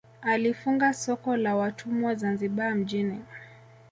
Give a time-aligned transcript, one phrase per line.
[0.21, 3.21] Alifunga soko la watumwa Zanzibar mjini